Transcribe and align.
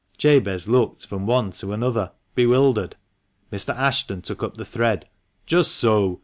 Jabez 0.17 0.67
looked 0.67 1.05
from 1.05 1.27
one 1.27 1.51
to 1.51 1.73
another, 1.73 2.11
bewildered. 2.33 2.95
Mr. 3.53 3.71
Ashton 3.77 4.23
took 4.23 4.41
up 4.41 4.57
the 4.57 4.65
thread 4.65 5.07
—"Just 5.45 5.75
so 5.75 6.19